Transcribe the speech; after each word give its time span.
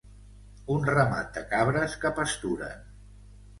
Un 0.75 0.87
ramat 0.91 1.29
de 1.35 1.45
cabres 1.53 1.99
que 2.07 2.15
pasturen 2.23 2.83